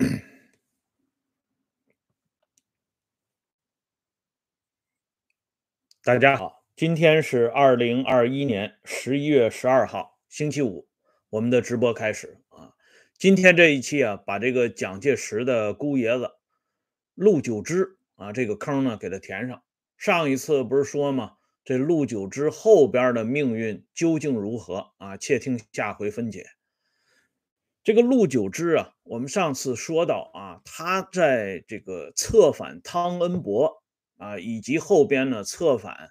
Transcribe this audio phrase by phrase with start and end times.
[6.02, 10.88] 大家好，今天是二零二一年十一月十二号，星期五，
[11.28, 12.72] 我们的直播开始啊。
[13.18, 16.30] 今天这一期啊，把这个蒋介石的姑爷子
[17.14, 19.62] 陆九之啊这个坑呢给他填上。
[19.98, 21.34] 上一次不是说吗？
[21.62, 25.18] 这陆九之后边的命运究竟如何啊？
[25.18, 26.46] 且听下回分解。
[27.82, 33.82] 这个陆九之啊，我们上次说到啊，他在这个策反汤恩伯。
[34.18, 36.10] 啊，以及后边呢，策反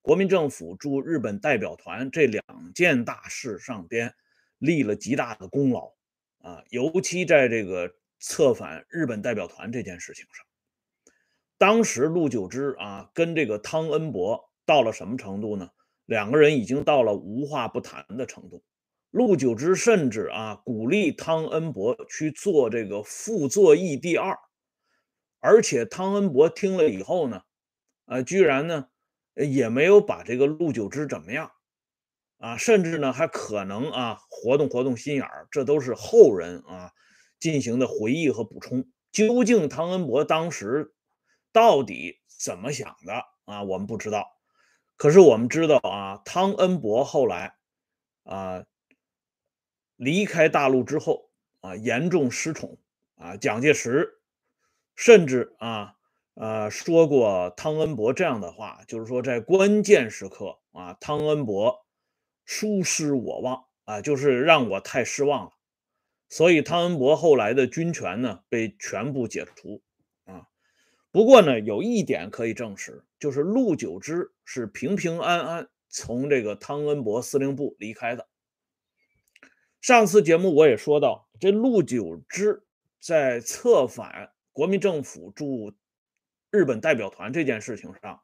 [0.00, 2.42] 国民政府驻日本代表团这两
[2.74, 4.14] 件大事上边
[4.56, 5.92] 立了极大的功劳
[6.38, 10.46] 啊，尤其在这个策反日本代表团这件事情上，
[11.58, 15.68] 当时陆九之啊，跟这个汤恩伯到了什么程度呢？
[16.06, 18.64] 两个人已经到了无话不谈的程度。
[19.10, 24.38] 陆九之甚至啊，鼓励汤恩伯去做这个副作义第二，
[25.40, 27.42] 而且汤恩伯听了以后呢。
[28.06, 28.88] 啊，居然呢，
[29.36, 31.52] 也没有把这个陆九之怎么样，
[32.38, 36.90] 啊，甚至呢还可能啊活动活动心眼儿，这都是后人啊
[37.38, 38.84] 进行的回忆和补充。
[39.12, 40.92] 究竟汤恩伯当时
[41.52, 43.62] 到底怎么想的啊？
[43.62, 44.26] 我们不知道。
[44.96, 47.54] 可是我们知道啊，汤恩伯后来
[48.24, 48.64] 啊
[50.00, 51.28] 离开大陆之后
[51.60, 52.78] 啊，严重失宠
[53.16, 54.18] 啊，蒋介石
[54.96, 55.94] 甚至啊。
[56.34, 61.84] 呃，说过汤恩伯这样的话，就是说在关键时刻啊，汤恩伯
[62.46, 65.52] 疏失我望啊，就是让我太失望了。
[66.30, 69.82] 所以汤恩伯后来的军权呢被全部解除
[70.24, 70.46] 啊。
[71.10, 78.26] 不过呢，有一点可以证实，就是陆九之是平平安安从这个汤恩伯司令部离开的。
[79.80, 82.62] 上次节目我也说到，这陆九之
[83.00, 85.72] 在策反国民政府驻。
[86.52, 88.20] 日本代表团这件事情上，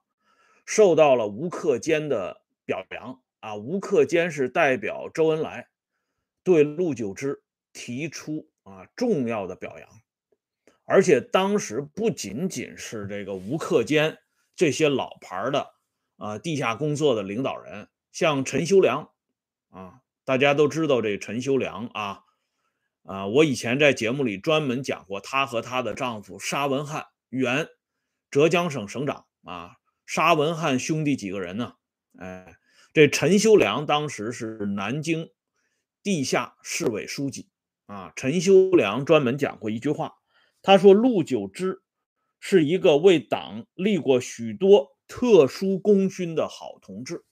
[0.64, 3.54] 受到了吴克坚的表扬啊。
[3.54, 5.68] 吴克坚是代表周恩来
[6.42, 7.40] 对陆九之
[7.72, 9.88] 提出啊重要的表扬，
[10.84, 14.18] 而且当时不仅仅是这个吴克坚
[14.56, 15.74] 这些老牌的
[16.16, 19.08] 啊地下工作的领导人，像陈修良
[19.70, 22.24] 啊，大家都知道这陈修良啊
[23.04, 27.68] 啊，我以前在节目里专门讲过，她和她的丈夫沙文汉原。
[28.28, 31.74] 浙江省省长啊，沙文汉兄弟几个人呢？
[32.18, 32.56] 哎，
[32.92, 35.30] 这陈修良当时是南京
[36.02, 37.48] 地下市委书记
[37.86, 38.12] 啊。
[38.16, 40.14] 陈修良专门讲过一句话，
[40.60, 41.82] 他说：“陆九之
[42.40, 47.24] 是一个为党立过许多特殊功勋的好同志。”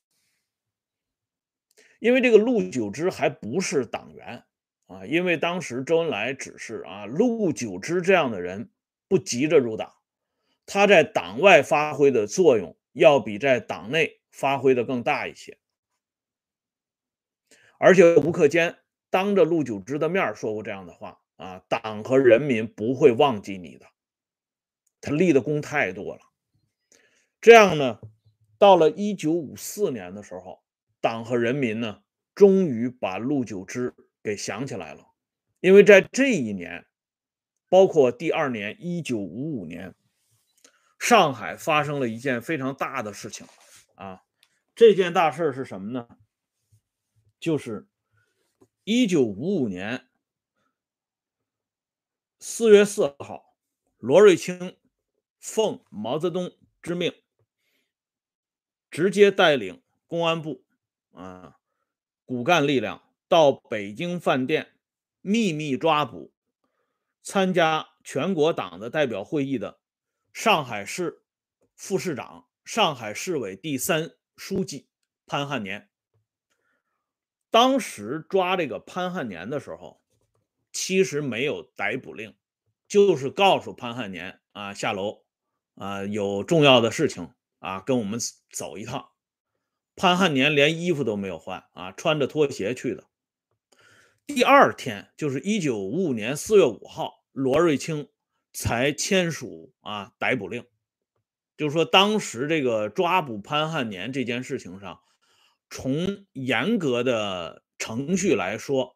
[2.05, 4.45] 因为这个陆九之还不是党员
[4.89, 8.69] 啊，因为当时周恩来指示啊，陆九之这样的人
[9.09, 9.95] 不急着入党。
[10.67, 15.57] 他在党外发挥的作用要比在党内发挥的更大一些，
[17.79, 18.77] 而且吴克坚
[19.09, 23.87] 当着陆九之的面说过这样的话啊，党和人民不会忘记你的，
[25.01, 26.21] 他立的功太多了。
[27.41, 27.99] 这样呢，
[28.59, 30.63] 到了一九五四年的时候，
[31.05, 32.03] 党和人民呢，
[32.35, 35.05] 终于把陆九之给想起来了，
[35.61, 36.87] 因为在这一年，
[37.69, 39.95] 包括第二年一九五五年。
[40.97, 43.47] 上海发生了一件非常大的事情
[43.95, 44.23] 啊！
[44.75, 46.09] 这件大事是什么呢？
[47.39, 47.87] 就是
[48.85, 50.09] 一九五五年
[52.41, 53.55] 四月四号，
[53.99, 54.79] 罗瑞卿
[55.39, 57.13] 奉毛泽东之命，
[58.91, 60.64] 直接带领公安部
[61.15, 61.57] 啊
[62.25, 64.75] 骨干力量到北京饭店
[65.21, 66.33] 秘密抓捕
[67.23, 69.81] 参加全国党的代表会议的。
[70.33, 71.23] 上海市
[71.77, 74.89] 副市长、上海市委第三书记
[75.27, 75.89] 潘汉年，
[77.51, 80.03] 当时抓这个潘汉年的时候，
[80.73, 82.35] 其实没有逮捕令，
[82.89, 85.25] 就是告诉潘汉年啊下楼
[85.77, 88.19] 啊有重要的事情啊跟我们
[88.51, 89.14] 走一趟。
[89.97, 93.05] 潘汉年连衣服都没有换啊，穿着拖鞋去的。
[94.27, 98.09] 第二天就是一九五五年四月五号，罗瑞卿。
[98.57, 100.65] 才签署啊逮捕令，
[101.57, 105.01] 就是说当时这个抓捕潘汉年这件事情上，
[105.71, 108.95] 从严格的程序来说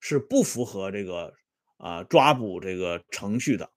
[0.00, 1.34] 是不符合这个
[1.76, 3.68] 啊抓捕这个程序的，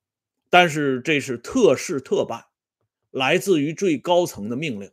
[0.49, 2.45] 但是这是特事特办，
[3.11, 4.89] 来自于最高层的命令。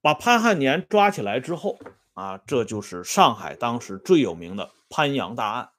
[0.00, 1.78] 把潘汉年抓起来之后
[2.14, 5.70] 啊，这就是上海当时最有名的潘杨大案，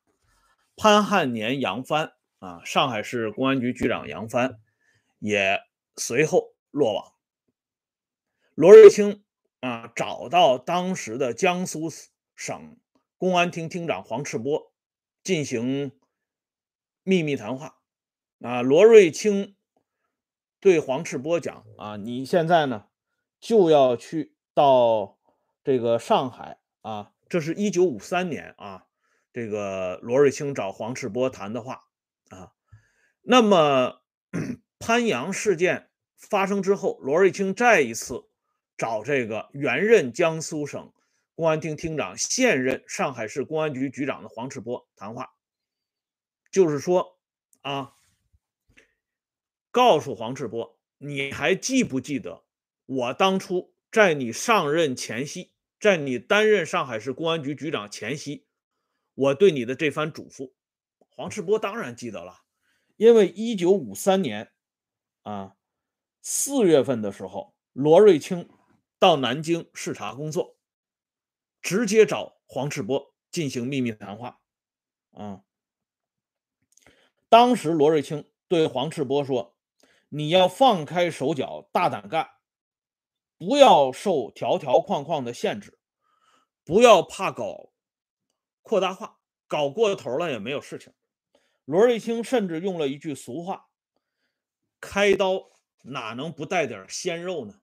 [0.75, 2.13] 潘汉年杨帆。
[2.39, 4.59] 啊，上海市公安局局长杨帆
[5.19, 5.61] 也
[5.95, 7.13] 随后落网。
[8.55, 9.23] 罗瑞卿
[9.59, 11.87] 啊，找到当时的江苏
[12.35, 12.79] 省
[13.19, 14.73] 公安厅厅长黄赤波
[15.23, 15.91] 进行
[17.03, 17.77] 秘密谈话。
[18.39, 19.55] 啊，罗瑞卿
[20.59, 22.87] 对黄赤波讲：“啊，你现在呢
[23.41, 25.17] 就要去到
[25.63, 28.85] 这个上海啊，这是一九五三年啊。
[29.33, 31.83] 这个罗瑞卿找黄赤波谈的话
[32.29, 32.53] 啊。
[33.21, 34.01] 那么
[34.79, 38.29] 潘阳事件发生之后，罗瑞卿再一次
[38.77, 40.93] 找这个原任江苏省
[41.35, 45.33] 公安厅厅长、现任上海市公安局局长的黄赤波谈话，
[46.51, 47.17] 就是说
[47.61, 47.95] 啊。”
[49.73, 52.43] 告诉黄赤波，你还记不记得
[52.91, 58.45] 我当初在你上任前夕，在你担任上海市公安局局长前夕，
[59.13, 60.51] 我对你的这番嘱咐？
[60.97, 62.41] 黄赤波当然记得了，
[62.97, 64.51] 因为一九五三年
[65.21, 65.55] 啊
[66.21, 68.49] 四月份的时候，罗瑞卿
[68.99, 70.57] 到南京视察工作，
[71.61, 74.41] 直接找黄赤波进行秘密谈话。
[75.11, 75.43] 啊，
[77.29, 79.55] 当时罗瑞卿对黄赤波说。
[80.13, 82.29] 你要放开手脚，大胆干，
[83.41, 85.79] 不要受条条框框的限制，
[86.63, 87.73] 不要怕搞
[88.61, 89.17] 扩大化，
[89.47, 90.93] 搞过头了也没有事情。
[91.65, 93.65] 罗瑞卿甚至用了一句俗话
[94.79, 95.49] ：“开刀
[95.81, 97.55] 哪能不带点鲜肉呢？”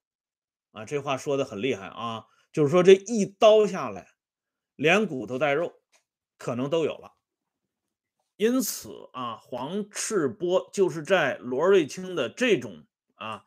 [0.74, 4.08] 啊，这话说的很厉害啊，就是说这一刀下来，
[4.74, 5.80] 连骨头带肉
[6.38, 7.14] 可能都有了。
[8.34, 12.84] 因此啊，黄赤波就是在罗瑞卿的这种
[13.14, 13.44] 啊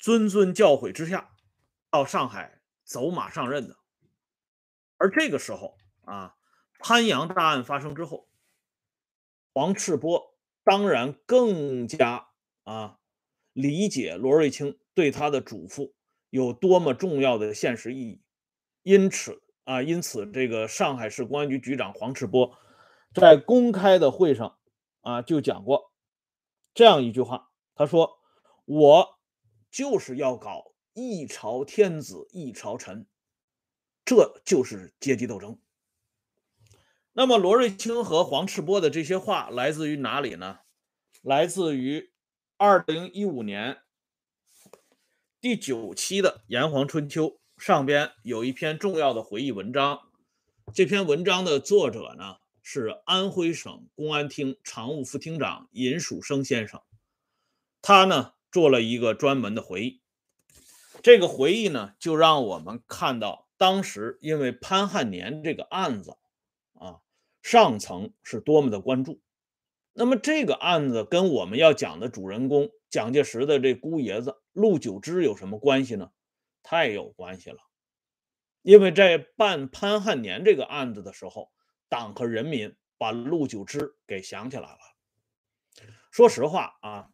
[0.00, 1.30] 谆谆教诲之下，
[1.90, 3.76] 到上海走马上任的。
[4.96, 6.36] 而这个时候啊，
[6.78, 8.28] 潘阳大案发生之后，
[9.52, 10.34] 黄赤波
[10.64, 12.28] 当然更加
[12.64, 12.98] 啊
[13.52, 15.92] 理解罗瑞卿对他的嘱咐
[16.30, 18.22] 有多么重要的现实意义。
[18.82, 22.56] 因此啊，因此这个上海市公安局局长黄赤波。
[23.14, 24.58] 在公开的会上，
[25.00, 25.92] 啊，就讲过
[26.74, 28.18] 这样一句话，他说
[28.66, 29.17] ：“我
[29.70, 33.06] 就是要搞一朝天子一朝臣，
[34.04, 35.58] 这就是阶级斗争。”
[37.12, 40.60] 那么，罗瑞卿和黄赤波的这些话来自于哪里呢？
[41.22, 42.12] 来自于
[42.56, 43.78] 二零一五年
[45.40, 47.26] 第九期的《炎黄春秋》
[47.56, 50.00] 上边有一篇重要的回忆文章，
[50.72, 52.36] 这篇文章的作者呢？
[52.70, 56.82] 是安徽省公安厅常务副厅长尹曙生先生，
[57.80, 60.02] 他呢做了一个专门的回忆。
[61.02, 66.16] 这个回忆呢，就让我们看到当时因为潘汉年这个案子
[66.74, 67.00] 啊，
[67.42, 69.20] 上层是多么的关注。
[69.92, 76.10] 那么这个案子跟我们要讲的主人公蒋介石的这姑爷子陆九之有什么关系呢？
[76.62, 77.58] 太有关系了，
[78.62, 81.50] 因为在办潘汉年这个案子的时候。
[81.90, 84.78] 党和人民把陆九之给想起来了。
[86.10, 87.08] 说实话啊，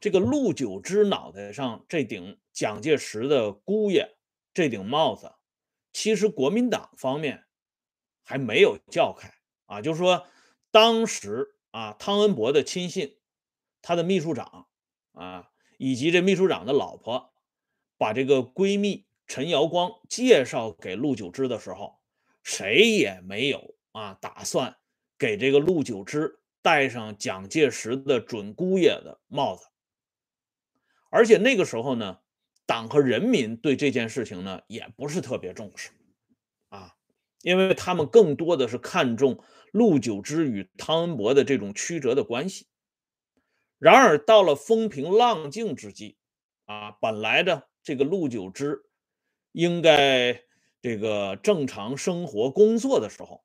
[0.00, 4.16] 这个陆九之脑袋上这顶蒋介石的姑爷
[4.54, 5.32] 这顶帽子，
[5.92, 7.44] 其实国民党方面
[8.24, 9.32] 还没有叫开
[9.66, 9.82] 啊。
[9.82, 10.26] 就是说，
[10.70, 13.18] 当时啊，汤恩伯的亲信，
[13.82, 14.66] 他的秘书长
[15.12, 17.32] 啊，以及这秘书长的老婆，
[17.98, 22.00] 把这个闺蜜陈瑶光介绍给陆九之的时候，
[22.42, 23.76] 谁也没有。
[23.92, 24.76] 啊，打算
[25.18, 29.66] 给这个陆九之戴上蒋介石的准姑爷的帽子，
[31.10, 32.18] 而且那个时候呢，
[32.64, 35.90] 党和人民对这件事情呢也不是特别重视，
[36.70, 36.94] 啊，
[37.42, 42.66] 因为他们更多的是看重陆九之与汤恩伯的这种曲折的关系。
[43.78, 46.16] 然而到了风平浪静之际，
[46.64, 48.82] 啊，本来的这个陆九之
[49.52, 50.42] 应该
[50.80, 53.44] 这个正常生活工作的时候。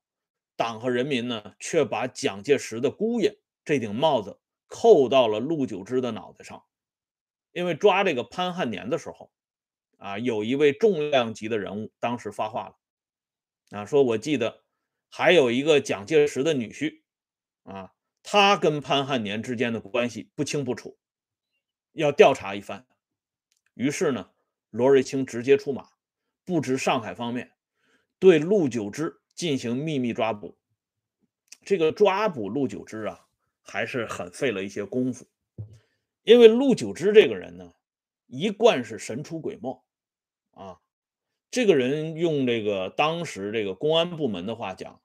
[0.57, 6.63] 党和人民呢，却把蒋介石的姑爷这顶帽子扣到了陆九之的脑袋上。
[7.55, 9.31] 因为抓这个潘汉年的时候，
[9.97, 14.65] 啊，有一位重量级的人物当时发话了，啊，说我记得
[15.09, 17.01] 还有一个蒋介石的女婿，
[17.63, 20.99] 啊，他跟潘汉年之间的关系不清不楚，
[21.93, 22.85] 要调查一番。
[23.73, 24.31] 于是呢，
[24.69, 25.87] 罗瑞卿直接出马，
[26.43, 27.53] 布置上海方面
[28.19, 29.21] 对陆九之。
[29.35, 30.57] 进行秘密抓捕，
[31.65, 33.27] 这个抓捕陆九之啊，
[33.61, 35.27] 还是很费了一些功夫。
[36.25, 37.73] 因为陆九之这个人呢，
[38.25, 39.85] 一贯是神出鬼没
[40.51, 40.81] 啊。
[41.51, 44.99] 这个人用这个当时这个公安部门的话讲，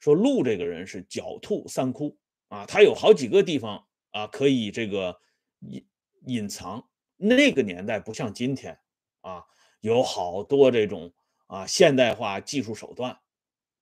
[0.00, 5.18] 说陆这个人是狡兔三窟啊，他有好几个地方啊可以这个
[5.60, 5.86] 隐
[6.26, 6.86] 隐藏。
[7.16, 8.78] 那个年代不像今天
[9.20, 9.44] 啊，
[9.80, 11.12] 有好多这种
[11.46, 13.18] 啊现代化技术手段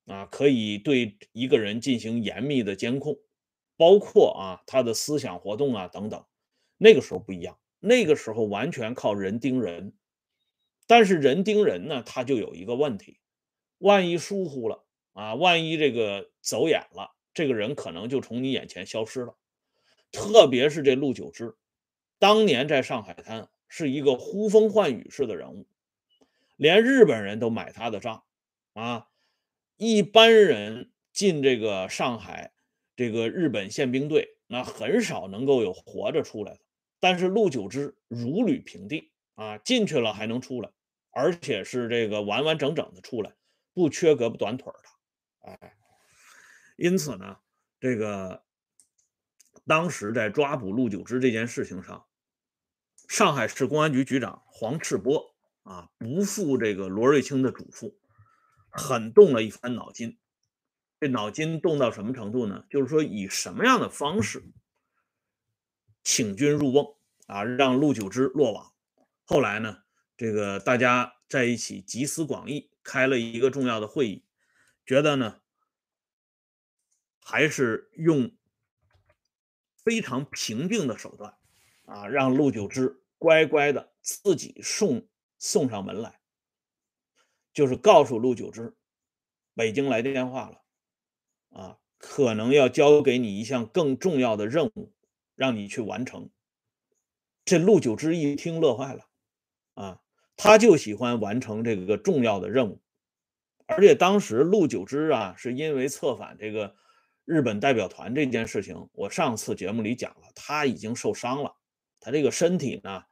[0.06, 3.16] 啊，可以对一个人进行严密的监控，
[3.78, 6.22] 包括啊他的思想活动啊等等。
[6.78, 9.94] 那个时候不一样，那个时候完全靠人盯人。
[10.86, 13.18] 但是人盯人呢，他就有一个问题，
[13.78, 17.16] 万一疏忽了啊，万一这个走眼了。
[17.34, 19.36] 这个人可能就从你眼前消失了，
[20.10, 21.56] 特别是这陆九芝，
[22.18, 25.66] 当年在上海滩是一个呼风唤雨式的人物，
[26.56, 28.24] 连日本人都买他的账
[28.72, 29.08] 啊！
[29.76, 32.52] 一般人进这个上海
[32.94, 36.60] 这个日本宪兵队，那很少能够有活着出来的。
[37.00, 40.70] 但是陆九之如履平地啊，进去了还能出来，
[41.10, 43.34] 而且是这个完完整整的出来，
[43.74, 45.76] 不缺胳膊短腿的，哎。
[46.76, 47.38] 因此呢，
[47.80, 48.44] 这个
[49.66, 52.06] 当时在抓捕陆九之这件事情上，
[53.08, 57.94] 上海市公安局局长黄赤波啊，不负这个罗瑞卿的嘱咐，
[58.70, 60.18] 很动了一番脑筋。
[61.00, 62.64] 这脑筋动到什么程度呢？
[62.68, 64.42] 就是说，以什么样的方式
[66.08, 66.96] 请君入瓮
[67.26, 68.72] 啊，让陆九之落网。
[69.24, 69.78] 后来呢，
[70.16, 74.24] 这个大家在一起集思广益，开了一个重要的会议，
[74.86, 75.40] 觉得呢。
[77.18, 78.30] 还是用
[79.74, 81.36] 非常平静的手段
[81.84, 86.20] 啊，让陆九之乖乖的自己送送上门来，
[87.52, 88.76] 就是告诉陆九之，
[89.54, 90.62] 北京来电话了，
[91.48, 94.94] 啊，可能要交给你一项更重要的任务，
[95.36, 96.28] 让你去完成。
[97.44, 99.06] 这陆九之一听乐坏了，
[99.74, 100.00] 啊，
[100.36, 102.82] 他就喜欢完成这个重要的任务，
[103.66, 106.74] 而且当时陆九之啊，是因为策反这个。
[107.28, 111.56] 日本代表团这件事情，我上次节目里讲了，他已经受伤了，
[111.98, 113.02] 他这个身体呢，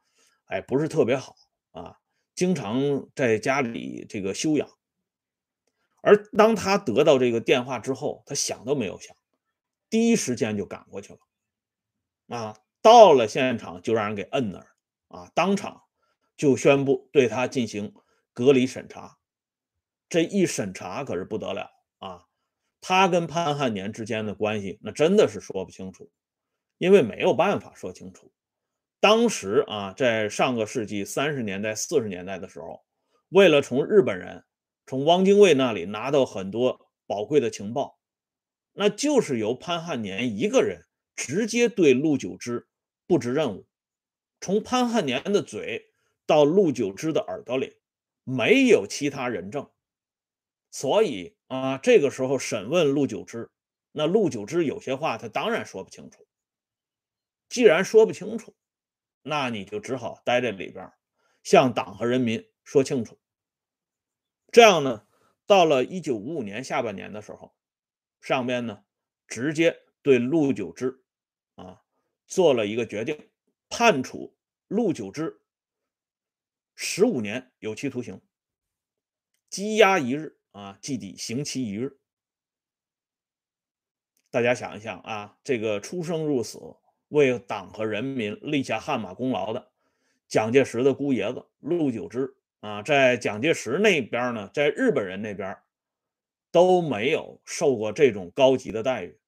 [0.45, 1.35] 哎，不是特别好
[1.71, 1.97] 啊，
[2.33, 4.69] 经常在家里这个休养。
[6.01, 9.17] 而当他得到这个电话之后，他想都没有想，
[9.89, 11.19] 第一时间就赶过去了，
[12.27, 14.67] 啊，到了现场就让人给摁那儿，
[15.07, 15.83] 啊，当场
[16.35, 17.93] 就宣布对他进行
[18.33, 19.17] 隔离审查，
[20.09, 22.25] 这一审查可是不得了啊。
[22.81, 26.11] 他跟潘汉年之间的关系，那真的是说不清楚，
[26.77, 28.31] 因为没有办法说清楚。
[28.99, 32.83] 当时啊，在上个世纪三十年代、四十年代的时候，
[33.29, 34.43] 为了从日本人、
[34.85, 37.99] 从汪精卫那里拿到很多宝贵的情报，
[38.73, 40.84] 那就是由潘汉年一个人
[41.15, 42.67] 直接对陆九之
[43.07, 43.67] 布置任务，
[44.41, 45.93] 从潘汉年的嘴
[46.25, 47.77] 到陆九之的耳朵里，
[48.23, 49.69] 没有其他人证，
[50.71, 51.35] 所以。
[51.47, 53.51] 啊，这个时候审问陆九之，
[53.91, 56.27] 那陆九之有些话他当然说不清楚。
[57.47, 58.55] 既然说不清楚，
[59.21, 60.91] 那你就只好待在里边，
[61.43, 63.19] 向党和人民说清楚。
[64.51, 65.05] 这样呢，
[65.45, 67.55] 到了一九五五年下半年的时候，
[68.21, 68.83] 上边呢
[69.27, 71.04] 直接对陆九之啊
[72.27, 73.29] 做了一个决定，
[73.69, 74.35] 判处
[74.67, 75.41] 陆九之
[76.75, 78.21] 十五年有期徒刑，
[79.49, 80.37] 羁押一日。
[80.55, 81.99] 啊，即抵刑期一日。
[84.29, 86.57] 大家想一想啊，这个出生入死，
[87.09, 89.69] 为党和人民立下汗马功劳的
[90.29, 95.57] 蒋介石的姑爷子陆九之啊，在蒋介石那边呢，在日本人那边
[96.51, 99.19] 都没有受过这种高级的待遇。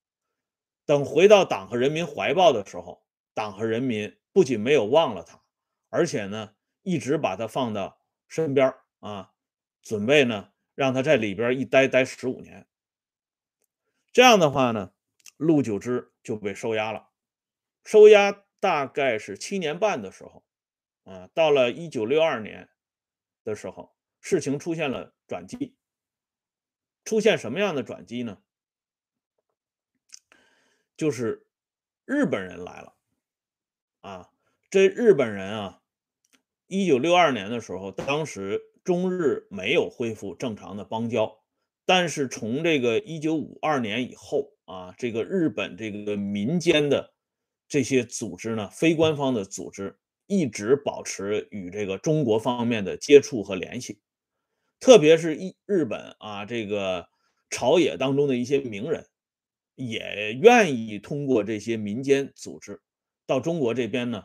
[0.88, 5.39] 等回到党和人民怀抱的时候，党和人民不仅没有忘了他，
[5.89, 9.34] 而且呢，一直把他放到身边啊，
[9.84, 10.51] 准备呢。
[10.74, 12.67] 让他在里边一待待十五年，
[14.12, 14.94] 这样的话呢，
[15.36, 17.10] 陆九之就被收押了。
[17.84, 20.46] 收押大概是七年半的时候，
[21.03, 22.70] 啊，到了一九六二年
[23.44, 25.75] 的时候，事情出现了转机。
[27.03, 28.38] 出现什么样的转机呢？
[30.98, 31.48] 就是
[32.04, 32.96] 日本人来了，
[34.01, 34.30] 啊，
[34.70, 35.82] 这日本人啊，
[36.66, 38.62] 一九六二年的时候，当时。
[38.88, 41.39] 中日没有恢复正常的邦交，
[41.86, 47.13] 但是从这个一九五二年以后啊，这个日本这个民间的
[47.68, 54.00] 这些组织呢，非官方的组织一直保持与这个中国方面的接触和联系，
[54.80, 57.10] 特别是一日本啊，这个
[57.50, 59.06] 朝野当中的一些名人
[59.77, 62.81] 也愿意通过这些民间组织
[63.27, 64.24] 到中国这边呢，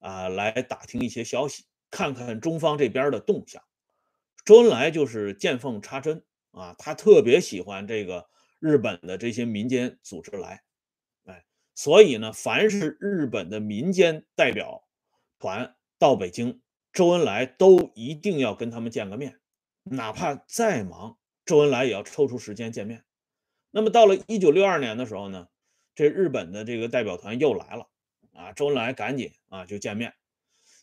[0.00, 3.62] 啊，来打听一些消息，看看中方这边的动向。
[4.44, 10.62] 周恩来就是见缝插针啊，他特别喜欢这个日本的这些民间组织来，
[11.24, 11.42] 哎，
[11.74, 14.84] 所以呢，凡是日本的民间代表
[15.38, 16.60] 团到北京，
[16.92, 19.40] 周恩来都一定要跟他们见个面，
[19.84, 23.02] 哪怕再忙，周恩来也要抽出时间见面。
[23.72, 25.48] 那么到了一九六二年的时候呢，
[25.96, 27.88] 这日本的这个代表团又来了，
[28.32, 30.14] 啊，周恩来赶紧啊就见面。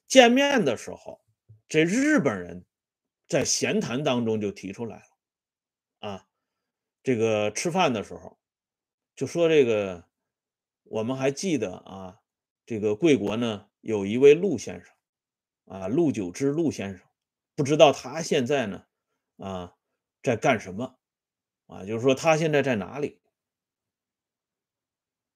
[0.07, 1.21] 见面的时候，
[1.69, 2.65] 这日本人
[3.29, 6.27] 在闲谈当中就提出来了，啊，
[7.01, 8.37] 这个吃饭的时候
[9.15, 10.09] 就说这个。
[10.91, 12.19] 我们还记得啊，
[12.65, 14.91] 这个贵国呢有一位陆先生，
[15.65, 17.07] 啊，陆九之陆先生，
[17.55, 18.87] 不知道他现在呢，
[19.37, 19.75] 啊，
[20.23, 20.98] 在干什么？
[21.69, 23.19] 啊，就是说他现在在哪里？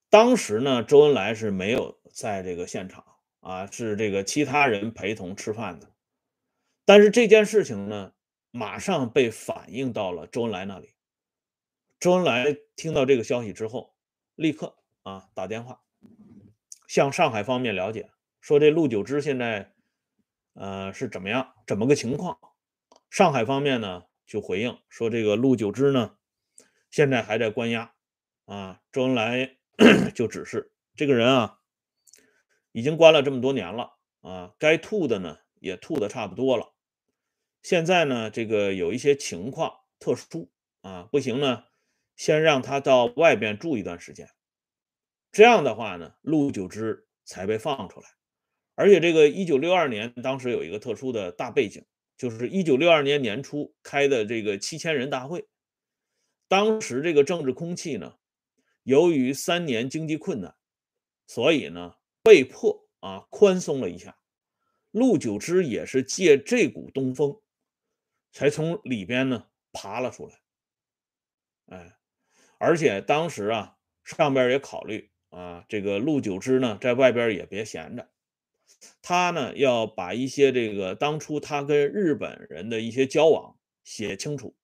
[0.10, 3.06] 当时呢，周恩来是没有在这个现场，
[3.40, 5.92] 啊，是这个其他人陪同吃饭的。
[6.86, 8.14] 但是这件事情呢，
[8.50, 10.96] 马上被反映到了周恩来那里。
[12.00, 13.96] 周恩来听到这个消息之后，
[14.36, 14.76] 立刻。
[15.04, 15.82] 啊，打电话
[16.88, 18.10] 向上海方面了解，
[18.40, 19.74] 说这陆九芝现在，
[20.54, 22.40] 呃，是怎么样，怎么个情况？
[23.10, 26.16] 上海方面呢就回应说，这个陆九芝呢，
[26.94, 27.96] 现在还在关押。
[28.46, 29.58] 啊，周恩来
[30.14, 31.60] 就指示这个人啊，
[32.72, 36.76] 已经关了这么多年了，啊，该吐的呢也吐的差不多了。
[37.64, 41.64] 现在呢，这个有一些情况特殊啊，不行呢，
[42.16, 44.30] 先让他到外边住一段时间。
[45.32, 48.08] 这样的话呢，陆九之才被放出来。
[48.76, 51.84] 而且这个一九六二年，当时有一个特殊的大背景，
[52.16, 55.48] 就是一九六二年年初开的这个七千人大会。
[56.48, 58.16] 当时这个政治空气呢，
[58.84, 60.56] 由于三年经济困难，
[61.28, 64.18] 所以呢被迫啊宽松了一下。
[64.92, 67.40] 陆九之也是借这股东风，
[68.32, 70.40] 才从里边呢爬了出来。
[71.78, 71.98] 哎，
[72.58, 75.10] 而且当时啊，上边也考虑。
[75.30, 78.08] 啊，这个陆九之呢，在外边也别闲着，
[79.02, 84.56] 他呢要把一些这个当初他跟日本人的一些交往写清楚，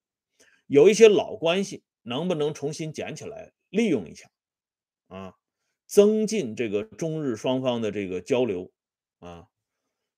[0.70, 4.30] 有一些老关系能不能重新捡起来利用一下，
[5.08, 5.36] 啊，
[5.88, 8.72] 增进这个中日双方的这个交流，
[9.18, 9.48] 啊，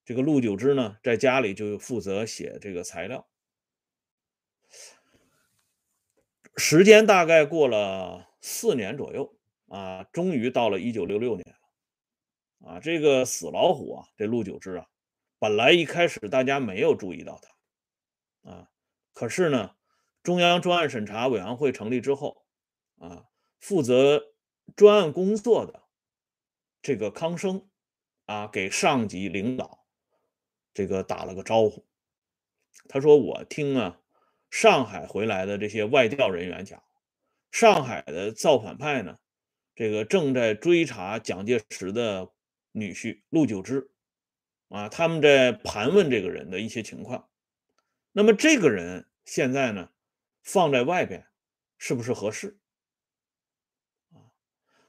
[0.04, 3.28] 这个陆九之呢在家里就负责写这个材料，
[6.58, 9.36] 时间大概过了四年左右。
[9.68, 14.86] 啊，终于到了一九六六年了，啊，这个死老虎啊，这陆九之啊，
[15.40, 18.68] 本来一开始大家没有注意到他，啊，
[19.14, 19.74] 可是呢，
[20.24, 22.46] 中央专案审查委员会成立之后，
[22.98, 23.26] 啊，
[23.60, 24.34] 负责
[24.76, 25.84] 专案工作的
[26.82, 27.68] 这个康生，
[28.26, 29.86] 啊，给上级领导
[30.74, 31.86] 这个打了个招呼，
[32.88, 34.00] 他说：“我听啊，
[34.50, 36.84] 上海回来的这些外调人员讲，
[37.52, 39.18] 上海的造反派呢。”
[39.74, 42.30] 这个正在追查蒋介石的
[42.74, 43.90] 女婿陆九芝，
[44.68, 47.30] 啊，他们在盘问这个人的一些情况。
[48.12, 49.90] 那么这个人现在呢，
[50.42, 51.28] 放在外边
[51.78, 52.60] 是不是合适？
[54.14, 54.34] 啊，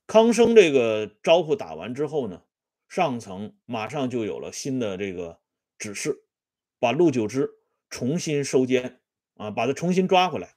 [0.07, 2.45] 康生这个招呼打完之后呢，
[2.88, 5.41] 上层马上就有了新的这个
[5.79, 6.25] 指示，
[6.79, 7.51] 把陆九之
[7.91, 9.01] 重新收监，
[9.35, 10.57] 啊，把他重新抓回来。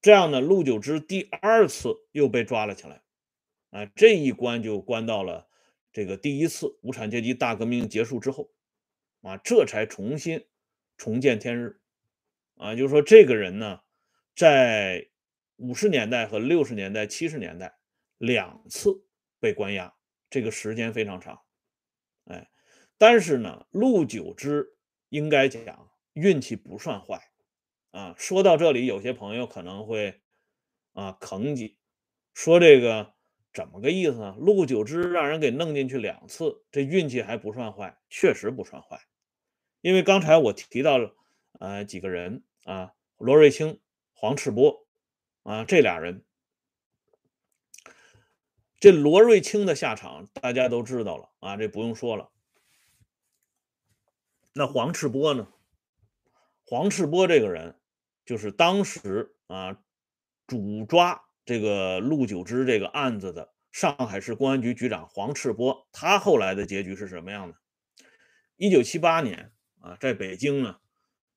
[0.00, 3.02] 这样呢，陆九之第二次又被抓了起来，
[3.70, 5.48] 啊，这一关就关到了
[5.92, 8.52] 这个第一次无产阶级大革命结束之后，
[9.22, 10.46] 啊，这才重新
[10.96, 11.80] 重见天日，
[12.56, 13.80] 啊，就是说这个人呢，
[14.34, 15.08] 在
[15.56, 17.78] 五十年代和六十年代、七十年代
[18.18, 19.04] 两次
[19.40, 19.94] 被关押，
[20.28, 21.42] 这个时间非常长，
[22.24, 22.50] 哎，
[22.98, 24.76] 但是呢，陆九之
[25.08, 27.22] 应该讲运气不算坏。
[27.92, 30.20] 啊，说到这里，有些朋友可能会
[30.92, 31.76] 啊吭叽，
[32.34, 33.14] 说这个
[33.54, 34.36] 怎么个意思呢？
[34.38, 39.00] 陆九之让人给弄进去两次，这运气还不算坏，确实不算坏。
[39.80, 41.16] 因为刚才我提到了
[41.58, 43.80] 呃几个人啊，罗瑞卿、
[44.12, 44.86] 黄赤波
[45.42, 46.24] 啊这俩人，
[48.78, 52.30] 这罗瑞卿的下场大家都知道了啊，这不用说了。
[54.52, 55.48] 那黄赤波呢？
[56.64, 57.78] 黄赤波这个人。
[58.24, 59.80] 就是当时啊，
[60.48, 67.56] 主抓这个陆九之这个案子的上海市公安局局长黄赤波，他后来的结局是什么样的？
[68.56, 70.80] 一九七八年啊，在北京呢，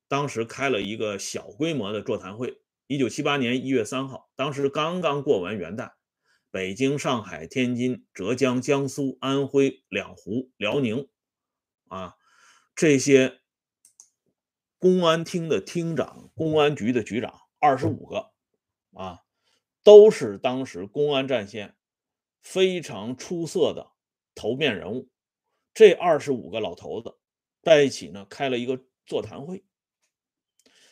[0.09, 2.61] 当时开了一个小规模的座谈会。
[2.87, 5.93] 一九七八年一月三号，当时刚刚过完元旦，
[6.51, 11.07] 北京、上海、天津、浙江、江苏、安徽、两湖、辽宁
[11.87, 12.17] 啊
[12.75, 13.39] 这些。
[14.81, 18.31] 公安厅的厅长，公安局的局长，二十五个，
[18.93, 19.19] 啊，
[19.83, 21.75] 都是当时公安战线
[22.41, 23.91] 非常出色的
[24.33, 25.09] 头面人物。
[25.73, 27.17] 这二十五个老头子
[27.61, 29.65] 在一起呢，开了一个座谈会。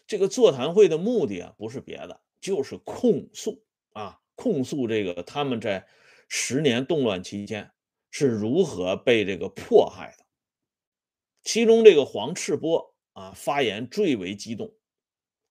[0.07, 5.85] 这个座谈会的目的啊，不是别的，就是控诉啊，控诉这个他们在
[6.29, 7.71] 十年动乱期间
[8.09, 10.25] 是如何被这个迫害的。
[11.43, 14.73] 其中这个黄赤波啊，发言最为激动。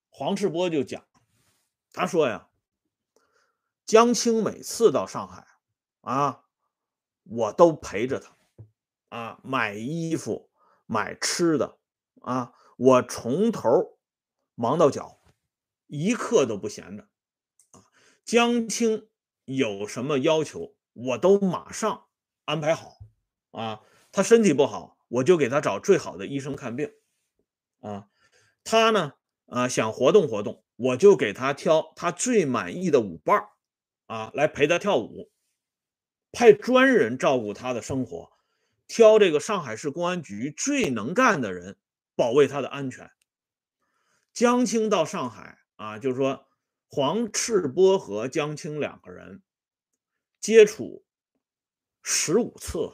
[0.09, 1.05] 黄赤波就讲，
[1.93, 2.49] 他说呀，
[3.85, 5.45] 江青每次到上海
[6.01, 6.43] 啊，
[7.23, 8.35] 我都陪着他。
[9.09, 10.49] 啊，买衣服，
[10.85, 11.77] 买吃的，
[12.21, 13.96] 啊，我从头
[14.59, 15.21] 忙到脚，
[15.85, 17.03] 一刻都不闲着。
[17.69, 17.85] 啊，
[18.25, 19.07] 江青
[19.45, 22.07] 有什么要求，我都马上
[22.45, 22.97] 安排好。
[23.51, 26.91] 啊，他身体不好，我就给他找最好的医生看病。
[27.81, 28.07] 啊，
[28.63, 29.13] 他呢，
[29.45, 33.47] 啊，想活动活动，我就给他挑他最满意的舞伴，
[34.07, 35.29] 啊，来陪他跳舞，
[36.31, 38.31] 派专人照顾他的生活。
[38.87, 41.77] 挑这个上海市公安局最能干的人，
[42.15, 43.11] 保卫他的安全。
[44.37, 46.47] 江青到上海啊，就是说
[46.91, 49.41] 黄赤波和江青两个人
[50.39, 51.03] 接触
[52.03, 52.93] 十五次，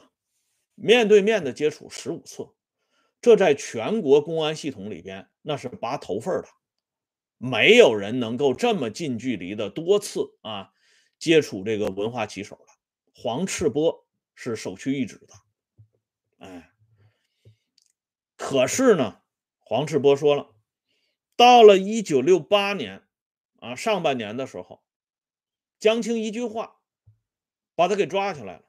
[0.74, 2.48] 面对面的接触十五次，
[3.20, 6.48] 这在全国公安系统里边那是拔头份的，
[7.36, 10.72] 没有人能够这么近距离的多次啊
[11.18, 12.72] 接触这个文化旗手的。
[13.14, 15.34] 黄赤波是首屈一指的。
[16.38, 16.72] 哎，
[18.34, 19.20] 可是呢，
[19.58, 20.53] 黄赤波说了，
[21.36, 23.06] 到了一九六八年
[23.60, 24.82] 啊上半年的时候，
[25.78, 26.80] 江青一句话
[27.74, 28.64] 把他给抓起来了。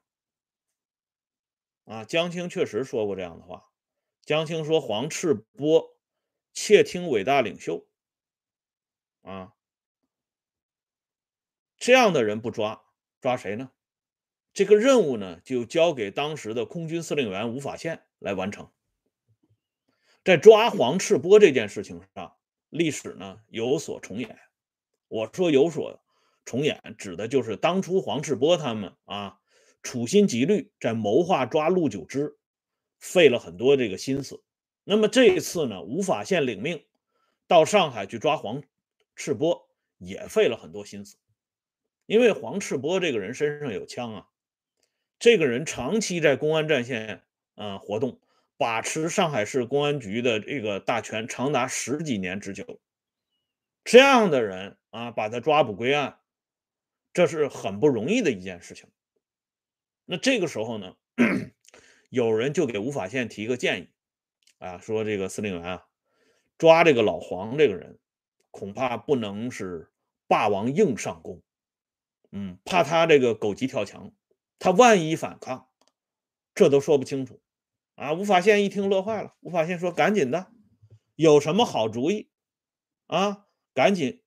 [1.84, 3.70] 啊，江青确实说过这样的话。
[4.22, 5.96] 江青说黄赤波
[6.52, 7.86] 窃听伟大领袖，
[9.22, 9.54] 啊，
[11.76, 12.84] 这样的人不抓，
[13.20, 13.70] 抓谁呢？
[14.52, 18.72] 这个任务呢，就交给当时的空军司令员吴法宪来完成。
[20.24, 22.36] 在抓黄赤波这件事情上，
[22.76, 24.38] 历史呢有所重演。
[25.08, 26.00] 我说有所
[26.44, 29.38] 重演，指的就是当初黄赤波他们啊，
[29.82, 32.36] 处心积虑在谋划抓陆九之，
[32.98, 34.42] 费了很多这个心思。
[34.84, 36.84] 那么这一次呢，吴法宪领命
[37.48, 38.62] 到上海去抓黄
[39.16, 41.16] 赤波，也费了很多心思，
[42.06, 44.28] 因为黄赤波这个人身上有枪啊。
[45.18, 47.22] 这个人长期在公安战线
[47.54, 48.20] 啊活动，
[48.56, 52.80] 把持上海市公安局的这个大权长达十几年之久。
[53.84, 56.18] 这样的人啊，把他抓捕归案，
[57.12, 58.88] 这是很不容易的一件事情。
[60.04, 60.96] 那这个时候呢，
[62.10, 63.90] 有人就给吴法宪提个建议
[64.58, 65.86] 啊，说这个司令员啊，
[66.58, 67.98] 抓这个老黄这个人，
[68.50, 69.92] 恐怕不能是
[70.26, 71.42] 霸王硬上弓，
[72.32, 74.12] 嗯，怕他这个狗急跳墙。
[74.58, 75.68] 他万一反抗，
[76.54, 77.40] 这都说不清楚
[77.96, 78.12] 啊！
[78.14, 79.34] 吴法宪一听乐坏了。
[79.40, 80.52] 吴法宪说：“赶紧的，
[81.16, 82.30] 有什么好主意
[83.06, 83.46] 啊？
[83.74, 84.22] 赶紧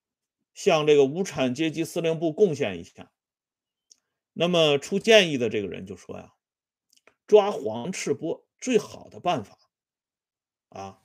[0.52, 3.10] 向这个无产阶级司令部贡献一下。”
[4.34, 6.34] 那么出建议的这个人就说：“呀，
[7.26, 9.58] 抓黄赤波最好的办法
[10.68, 11.00] 啊，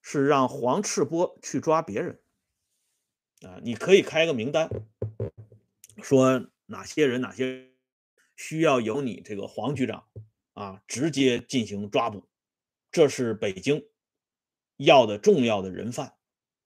[0.00, 2.22] 是让黄赤波去抓别人
[3.42, 3.60] 啊！
[3.62, 4.70] 你可以开个名单，
[6.02, 7.66] 说哪些人哪些。”
[8.40, 10.06] 需要由你这个黄局长
[10.58, 12.28] 啊直接进行抓捕，
[12.90, 13.88] 这是北京
[14.76, 16.16] 要的重要的人犯，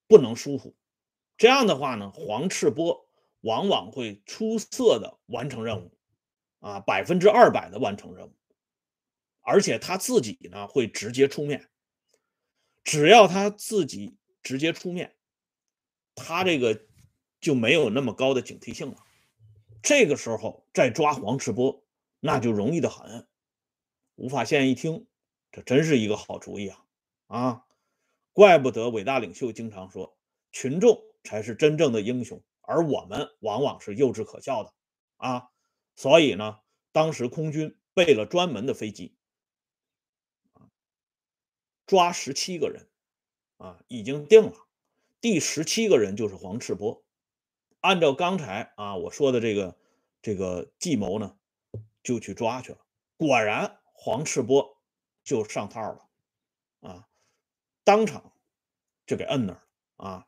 [0.08, 0.74] 不能疏忽。
[1.36, 3.06] 这样的话呢，黄赤波
[3.42, 5.92] 往往会出色的完成任务，
[6.60, 8.34] 啊，百分之二百的完成任务，
[9.42, 11.68] 而且他自己呢会直接出面。
[12.84, 15.14] 只要他自己直接出面，
[16.14, 16.86] 他这个
[17.42, 18.96] 就没有那么高的警惕性了。
[19.82, 21.84] 这个时候再抓黄赤波，
[22.20, 23.28] 那就容易的很。
[24.16, 25.06] 吴法宪一听，
[25.50, 26.84] 这真是一个好主意啊！
[27.26, 27.66] 啊，
[28.32, 30.16] 怪不得伟大领袖经常说，
[30.52, 34.72] 群众才是真正的英雄，而我们往往是幼稚可笑的
[35.16, 35.50] 啊！
[35.96, 36.60] 所以呢，
[36.92, 39.16] 当时空军备了专门的飞机，
[41.86, 42.88] 抓十七个人，
[43.56, 44.54] 啊，已经定了，
[45.20, 47.02] 第十七个人就是黄赤波。
[47.80, 49.76] 按照刚才啊我说的这个
[50.22, 51.36] 这个计谋呢，
[52.02, 52.78] 就去抓去了。
[53.16, 54.82] 果然黄赤波
[55.22, 56.08] 就上套了，
[56.80, 57.08] 啊，
[57.84, 58.32] 当场
[59.06, 59.62] 就给摁那儿
[59.96, 60.26] 了啊。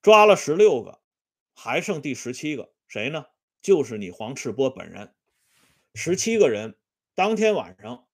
[0.00, 1.02] 抓了十六个，
[1.52, 3.26] 还剩第十七个，谁呢？
[3.60, 5.14] 就是你黄赤波本人。
[5.94, 6.78] 十七个人
[7.14, 8.08] 当天晚上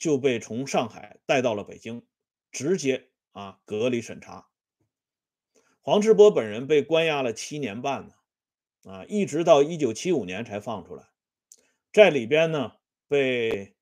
[0.00, 2.04] 就被从上海带到了北京，
[2.50, 4.48] 直接啊隔离审查。
[5.80, 8.14] 黄赤波本人被关押了七年半呢，
[8.90, 11.06] 啊，一直到一九七五年才放出来。
[11.92, 12.72] 在里边呢
[13.06, 13.76] 被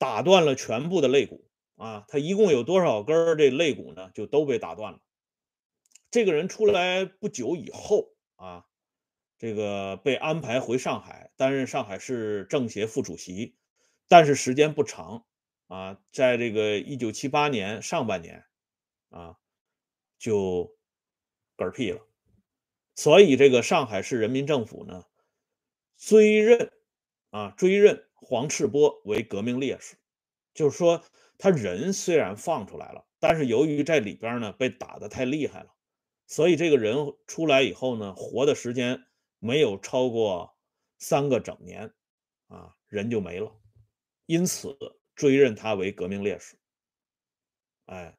[0.00, 4.10] 打断了全部的肋骨啊，他一共有多少根这肋骨呢？
[4.14, 5.00] 就都被打断了。
[6.10, 8.64] 这个人出来不久以后啊，
[9.38, 13.58] 这个被安排回上海担任上海市政协副主席，
[14.08, 15.26] 但是时间不长
[15.66, 18.46] 啊，在这个一九七八年上半年
[19.10, 19.36] 啊
[20.18, 20.74] 就
[21.58, 22.00] 嗝屁了，
[22.94, 25.04] 所以这个上海市人民政府呢
[25.98, 26.72] 追认
[27.28, 29.96] 啊追认黄赤波为革命烈士，
[30.54, 31.02] 就是说
[31.38, 35.74] 他人虽然放出来了，但是由于在里边呢被打的太厉害了。
[36.26, 39.04] 所以这个人出来以后呢，活的时间
[39.40, 40.54] 没有超过
[40.98, 41.92] 三个整年，
[42.46, 43.52] 啊，人就没了，
[44.26, 44.78] 因此
[45.16, 46.56] 追认他为革命烈士。
[47.86, 48.16] 哎，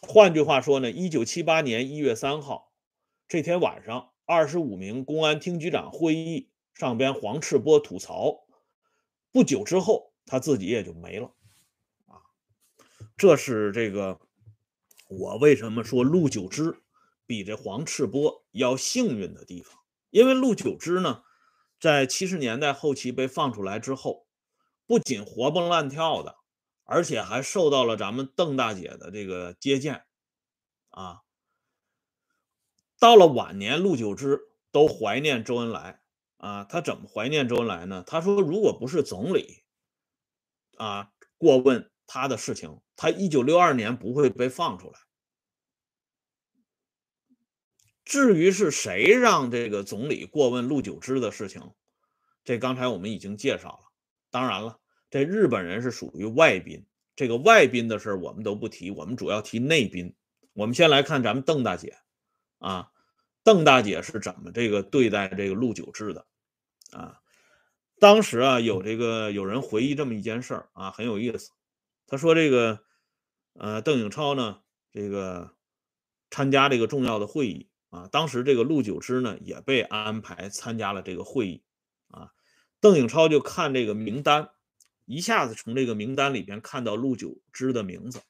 [0.00, 2.72] 换句话说呢，一九七八年一月三号
[3.26, 8.46] 这天晚上，二十五名公安厅局长会议上边，黄赤波吐槽，
[9.32, 11.34] 不久之后他自己也就没了，
[12.06, 12.20] 啊，
[13.16, 14.20] 这是这个
[15.08, 16.82] 我为什么说陆九之。
[17.26, 21.24] 比这黄赤波要幸运的地方，因为陆九之呢，
[21.78, 24.26] 在七十年代后期被放出来之后，
[24.86, 26.36] 不仅活蹦乱跳的，
[26.84, 30.06] 而且还受到了咱们邓大姐的这个接见，
[30.88, 31.20] 啊，
[32.98, 34.40] 到了晚年，陆九之
[34.72, 36.00] 都怀念周恩来
[36.38, 36.64] 啊。
[36.64, 38.02] 他怎么怀念周恩来呢？
[38.06, 39.62] 他说，如果不是总理
[40.76, 44.98] 啊过问他的事情，他一九六二年不会被放出来。
[48.04, 51.74] 至于是谁让这个总理过问陆九之的事情，
[52.42, 53.92] 这刚才我们已经介绍了。
[54.30, 60.14] 当然了，这日本人是属于外宾，这个外宾的事我们都不提，我们主要提内宾。
[60.54, 61.98] 我们先来看咱们邓大姐
[62.58, 62.90] 啊，
[63.48, 66.26] 邓大姐是怎么这个对待这个陆九芝的
[66.92, 67.18] 啊？
[67.98, 71.52] 当时啊，有这个有人回忆这么一件事儿啊，很有意思。
[72.06, 72.80] 他说这个
[73.54, 74.60] 呃，邓颖超呢，
[74.92, 75.54] 这个
[76.28, 77.70] 参加这个重要的会议。
[77.88, 81.64] 啊，当时这个陆九之呢也被安排参加了这个会议，
[82.08, 82.30] 啊，
[82.82, 84.50] 邓颖超就看这个名单，
[85.06, 88.20] 一下子从这个名单里边看到陆九之的名字，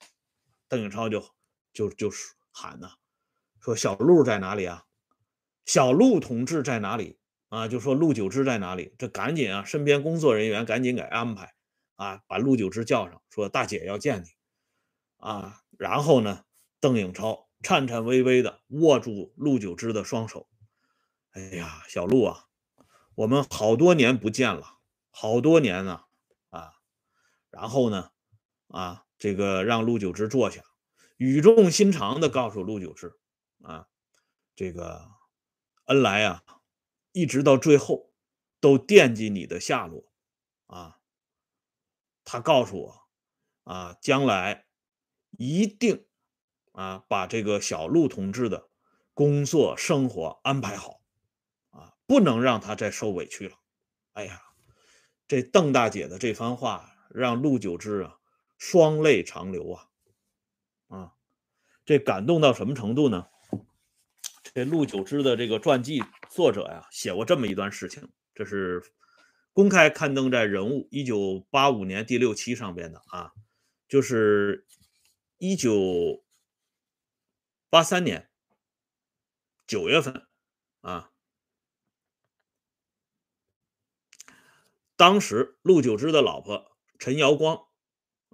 [0.68, 1.28] 邓颖超就
[1.72, 2.08] 就就
[2.52, 2.92] 喊呐，
[3.60, 4.84] 说小陆在哪里啊？
[5.68, 7.68] 小陆同志在哪里啊？
[7.68, 8.92] 就说陆九之在哪里？
[8.98, 11.54] 这赶紧啊，身边工作人员赶紧给安排
[11.94, 14.28] 啊，把陆九之叫上，说大姐要见你
[15.18, 15.60] 啊。
[15.78, 16.44] 然后呢，
[16.80, 17.46] 邓颖超。
[17.60, 20.48] 颤颤巍巍的握住陆九之的双手，
[21.32, 22.44] 哎呀，小陆啊，
[23.16, 24.78] 我们好多年不见了，
[25.10, 26.02] 好多年呢，
[26.50, 26.74] 啊，
[27.50, 28.10] 然后呢，
[28.68, 30.62] 啊，这个让陆九之坐下，
[31.16, 33.18] 语重心长的告诉陆九之，
[33.62, 33.88] 啊，
[34.54, 35.10] 这个
[35.88, 36.42] 恩来啊，
[37.12, 38.14] 一直到最后
[38.60, 40.10] 都惦记你的下落，
[40.66, 41.00] 啊，
[42.24, 43.08] 他告诉我，
[43.64, 44.66] 啊，将来
[45.32, 46.06] 一定。
[46.72, 48.68] 啊，把这个小陆同志的
[49.12, 51.00] 工作生活安排好，
[51.70, 53.56] 啊，不能让他再受委屈了。
[54.12, 54.40] 哎呀，
[55.26, 58.20] 这邓大姐的这番话让陆九之啊
[58.58, 59.88] 双泪长流啊，
[60.86, 61.14] 啊，
[61.84, 63.26] 这感动到什么程度呢？
[64.58, 68.82] 这陆九芝的这个传记作者呀写过这么一段事情，这是
[69.52, 73.30] 公开刊登在《人物》一九八五年第六期上边的啊，
[73.86, 74.66] 就是
[75.36, 76.24] 一九。
[77.70, 78.30] 八三年
[79.64, 80.26] 九月份，
[80.80, 81.12] 啊，
[84.96, 87.66] 当时陆九芝的老婆陈瑶光，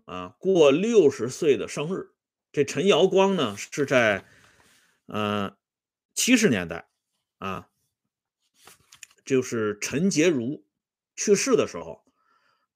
[0.07, 2.15] 啊，过六十岁的生日。
[2.51, 4.25] 这陈瑶光呢，是在
[5.07, 5.57] 呃
[6.14, 6.88] 七十年代，
[7.38, 7.68] 啊，
[9.24, 10.64] 就是陈洁如
[11.16, 12.05] 去世的时候，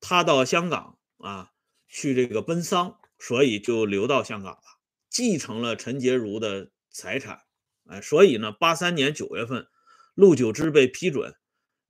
[0.00, 1.52] 他到香港啊
[1.86, 4.62] 去这个奔丧，所以就留到香港了。
[5.08, 7.44] 继承了陈洁如的财产，
[7.86, 9.66] 哎，所以呢，八三年九月份，
[10.14, 11.34] 陆九之被批准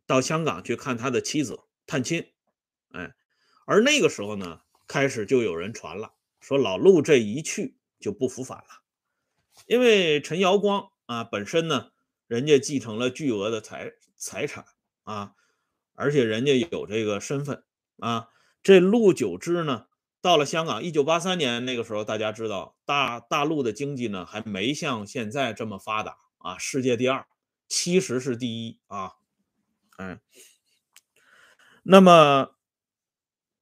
[0.06, 2.30] 到香港去看他的妻子探亲，
[2.92, 3.14] 哎，
[3.66, 8.82] 而那个时候呢，开始就有人传了，说老陆这一去就不复返了，
[9.66, 11.90] 因为陈瑶光啊本身呢，
[12.26, 14.66] 人家继承了巨额的财财产
[15.04, 15.32] 啊，
[15.94, 17.64] 而且人家有这个身份
[17.98, 18.28] 啊，
[18.62, 19.86] 这陆九芝呢。
[20.20, 27.24] 到了香港，一九八三年那个时候，大家知道大大陆的经济呢还没像现在这么发达啊，世界第二，
[27.68, 29.12] 其实是第一啊，
[29.96, 30.20] 嗯，
[31.84, 32.50] 那么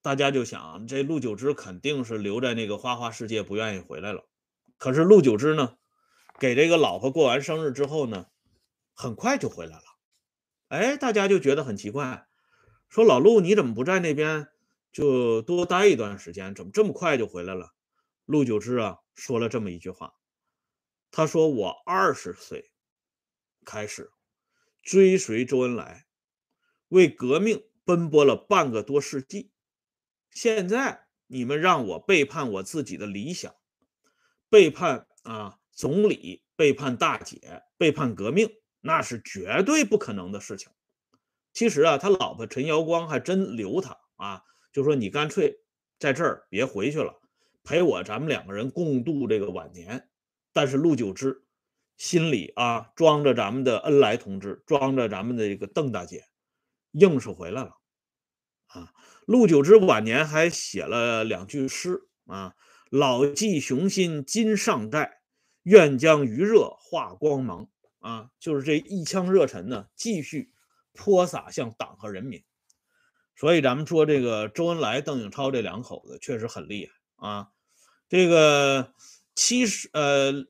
[0.01, 4.27] 大家就想，这陆九芝肯定是留在那个花花世界，不愿意回来了。
[4.79, 5.77] 可是陆九芝呢，
[6.39, 8.27] 给这个老婆过完生日之后呢，
[8.93, 9.83] 很快就回来了。
[10.69, 12.27] 哎，大家就觉得很奇怪，
[12.89, 14.49] 说老陆你怎么不在那边
[14.93, 16.55] 就多待一段时间？
[16.55, 17.73] 怎么这么快就回来了？
[18.25, 20.15] 陆九之啊说了这么一句话，
[21.11, 22.73] 他说我二十岁
[23.65, 24.11] 开始
[24.83, 26.07] 追随周恩来，
[26.89, 29.53] 为革命奔波了半个多世纪，
[30.33, 33.55] 现在你们让我背叛我自己的理想，
[34.51, 38.51] 背叛啊总理，背叛大姐，背叛革命。
[38.81, 40.73] 那是绝对不可能的事情。
[41.53, 45.59] 其实啊，他老婆陈瑶光还真留他啊，就说你干脆
[45.99, 47.21] 在这儿别回去了，
[47.65, 50.09] 陪我咱们两个人共度这个晚年。
[50.53, 51.45] 但是陆九之
[51.97, 56.25] 心里啊装着咱们的恩来同志，装着咱们的这个邓大姐，
[56.93, 57.77] 硬是回来了
[58.69, 58.93] 啊。
[59.27, 62.55] 陆九之晚年还写了两句诗啊
[62.89, 65.23] ：“老骥雄心今尚在，
[65.67, 70.53] 愿将余热化光芒。”啊，就是这一腔热忱呢，继续
[70.93, 72.45] 泼洒向党和人民。
[73.35, 77.49] 所以咱们说这个周恩来、邓颖超这两口子确实很厉害啊。
[78.09, 78.93] 这个
[79.35, 80.47] 七十呃，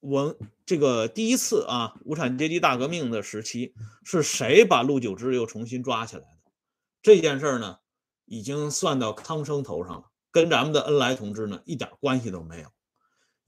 [0.00, 3.72] 我这个第一次啊，无产阶级大革命的时期
[4.04, 6.52] 是谁把陆九芝又重新抓起来的？
[7.00, 7.78] 这件事呢，
[8.26, 12.70] 已经算到汤生头上了，跟咱们的恩来同志呢一点关系都没有。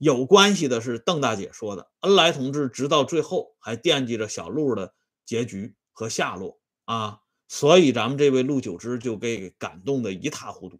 [0.03, 10.77] 有关系的是邓大姐说的，恩来同志直到最后还惦记着小陆的结局和下落啊，所以咱们这位陆九芝就被感动的一塌糊涂。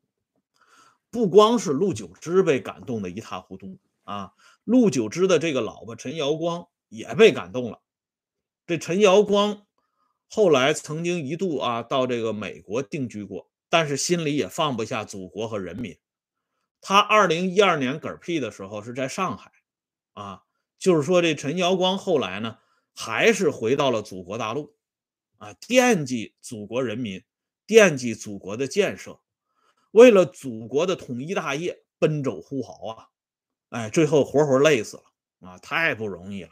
[1.09, 4.33] 不光是陆九芝被感动的一塌糊涂啊，
[4.65, 7.79] 陆九芝的这个老婆陈瑶光也被感动了。
[8.67, 9.65] 这陈瑶光
[10.27, 15.97] 后来曾经一度啊到这个美国定居过，但是心里也放不下祖国和人民。
[16.85, 19.53] 他二零一二年嗝屁的时候是在上海，
[20.11, 20.43] 啊，
[20.77, 22.57] 就是说这陈瑶光后来呢，
[22.93, 24.75] 还是回到了祖国大陆，
[25.37, 27.23] 啊，惦记祖国人民，
[27.65, 29.21] 惦记祖国的建设，
[29.91, 33.07] 为了祖国的统一大业奔走呼号啊，
[33.69, 35.03] 哎，最后活活累死了
[35.39, 36.51] 啊，太不容易了。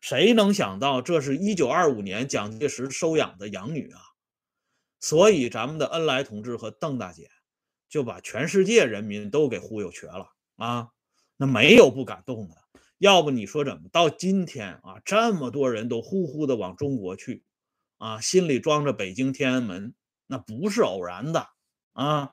[0.00, 4.00] 谁能想到这是一九二五年蒋介石收养的养女啊？
[4.98, 7.30] 所以咱们的恩来同志和邓大姐。
[7.88, 10.88] 就把全世界人民都给忽悠瘸了啊！
[11.36, 12.54] 那没有不感动的，
[12.98, 17.44] 要不你说怎么到今天啊，这么多人都呼呼的往中国去
[17.96, 19.94] 啊，心里装着北京天安门，
[20.26, 21.48] 那不是偶然的
[21.92, 22.32] 啊！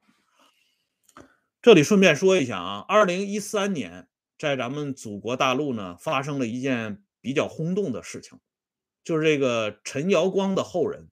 [1.61, 8.39] 这里顺便说一下啊，二零一三年在咱们祖国大陆呢，发生了一件比较轰动的事情，
[9.03, 11.09] 就是这个陈瑶光的后人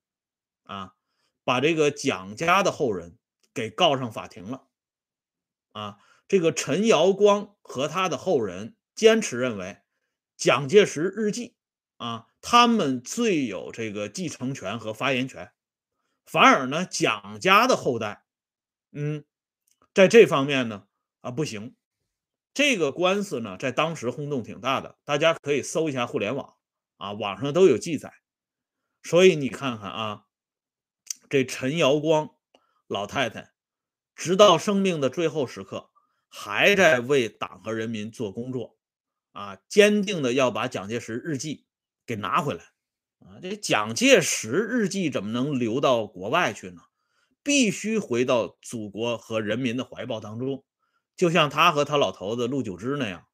[0.64, 0.94] 啊，
[1.44, 3.18] 把这个蒋家的后人。
[3.54, 4.68] 给告上法庭了，
[5.74, 9.82] 啊，这个陈瑶光和他的后人坚持认为，
[10.36, 11.56] 蒋介石日记
[11.98, 15.52] 啊，他们最有这个继承权和发言权，
[16.26, 18.26] 反而呢，蒋家的后代，
[18.92, 19.24] 嗯，
[19.94, 20.88] 在这方面呢，
[21.22, 21.76] 啊，不行。
[22.56, 26.56] 这个官司呢，在当时轰动挺大的，大家可以搜一下互联网
[26.98, 28.14] 啊，网上都有记载。
[29.04, 30.26] 所以你看看啊，
[31.30, 32.36] 这陈瑶光。
[32.94, 33.52] 老太太，
[34.16, 35.90] 直到生命的最后时刻，
[36.30, 38.78] 还在为党和人民做工作，
[39.34, 41.66] 啊，坚定的要把蒋介石日记
[42.06, 42.64] 给拿回来，
[43.20, 46.84] 啊，这蒋介石日记怎么能流到国外去呢？
[47.42, 50.64] 必须回到祖国和人民的怀抱当中，
[51.18, 53.28] 就像他和他老头子陆九之那样。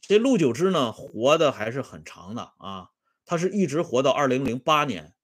[0.00, 2.90] 这陆九之呢，活的还是很长的啊，
[3.24, 5.14] 他是一直活到二零零八年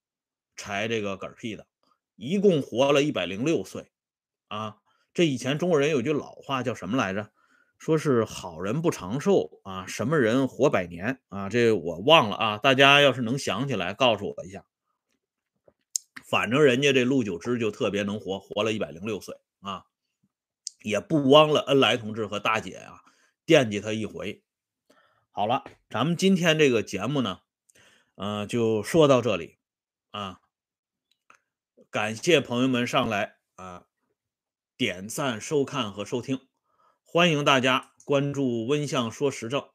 [0.57, 1.67] 才这个嗝屁的。
[2.23, 3.91] 一共活了一百零六岁，
[4.47, 4.77] 啊，
[5.13, 7.33] 这以前中国人有句老话叫什么来着？
[7.79, 11.49] 说是好人不长寿啊，什么人活百年啊？
[11.49, 14.65] 这我忘了啊，大家要是能想起来，告诉我一下。
[16.25, 19.87] 反正人家这陆九之就特别能活，活了一百零六岁啊，
[20.85, 23.01] 也不枉了恩来同志和大姐啊，
[23.45, 24.45] 惦记他一回。
[25.33, 27.41] 好了，咱们今天这个节目呢，
[28.15, 29.59] 嗯，就说到这里
[30.13, 30.39] 啊。
[31.93, 33.85] 感谢朋友们上来啊，
[34.79, 36.41] 点赞、收看和收听，
[37.05, 39.69] 欢迎大家关注“温相说时政”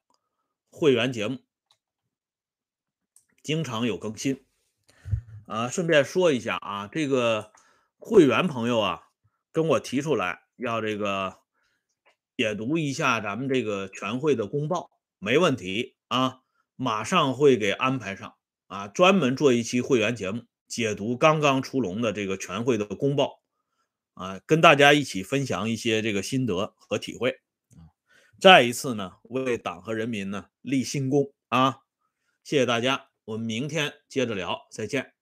[0.71, 1.37] 会员节目，
[3.43, 4.43] 经常有更新。
[5.45, 7.51] 啊，顺便说一下啊，这个
[7.99, 9.09] 会员朋友啊，
[9.51, 11.41] 跟我提出来要这个
[12.35, 14.89] 解读一下咱们这个全会的公报，
[15.19, 16.39] 没问题啊，
[16.75, 18.33] 马上会给安排上
[18.65, 20.45] 啊，专门做一期会员节目。
[20.67, 23.41] 解读刚刚出笼的这个全会的公报，
[24.13, 27.39] 啊，跟大家一起分享一些这个心得和体会，
[28.39, 31.79] 再一次呢为党和人民呢立新功啊！
[32.43, 35.16] 谢谢大家，我们明天接着聊，再见。